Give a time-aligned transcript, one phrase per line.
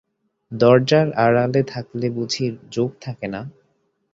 [0.51, 3.41] দরজার আড়ালে থাকলে বুঝি যোগ থাকে না?